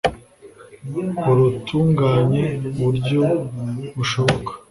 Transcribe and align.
urutunganye 1.31 2.43
uburyo 2.71 3.21
bushoboka 3.97 4.51